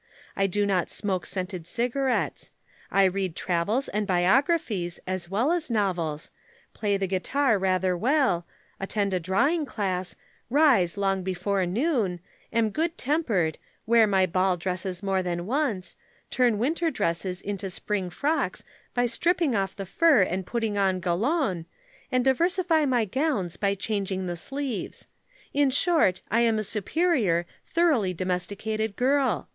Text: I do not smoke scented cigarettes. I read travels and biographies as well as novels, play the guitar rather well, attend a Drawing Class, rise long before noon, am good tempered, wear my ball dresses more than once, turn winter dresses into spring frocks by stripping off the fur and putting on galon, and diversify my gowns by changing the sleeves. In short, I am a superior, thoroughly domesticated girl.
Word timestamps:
I 0.35 0.47
do 0.47 0.65
not 0.65 0.89
smoke 0.89 1.27
scented 1.27 1.67
cigarettes. 1.67 2.49
I 2.89 3.03
read 3.03 3.35
travels 3.35 3.87
and 3.87 4.07
biographies 4.07 4.99
as 5.05 5.29
well 5.29 5.51
as 5.51 5.69
novels, 5.69 6.31
play 6.73 6.97
the 6.97 7.05
guitar 7.05 7.59
rather 7.59 7.95
well, 7.95 8.47
attend 8.79 9.13
a 9.13 9.19
Drawing 9.19 9.63
Class, 9.67 10.15
rise 10.49 10.97
long 10.97 11.21
before 11.21 11.67
noon, 11.67 12.19
am 12.51 12.71
good 12.71 12.97
tempered, 12.97 13.59
wear 13.85 14.07
my 14.07 14.25
ball 14.25 14.57
dresses 14.57 15.03
more 15.03 15.21
than 15.21 15.45
once, 15.45 15.95
turn 16.31 16.57
winter 16.57 16.89
dresses 16.89 17.39
into 17.39 17.69
spring 17.69 18.09
frocks 18.09 18.63
by 18.95 19.05
stripping 19.05 19.53
off 19.55 19.75
the 19.75 19.85
fur 19.85 20.23
and 20.23 20.47
putting 20.47 20.79
on 20.79 20.99
galon, 20.99 21.65
and 22.11 22.25
diversify 22.25 22.85
my 22.87 23.05
gowns 23.05 23.55
by 23.55 23.75
changing 23.75 24.25
the 24.25 24.35
sleeves. 24.35 25.05
In 25.53 25.69
short, 25.69 26.23
I 26.31 26.41
am 26.41 26.57
a 26.57 26.63
superior, 26.63 27.45
thoroughly 27.67 28.15
domesticated 28.15 28.95
girl. 28.95 29.47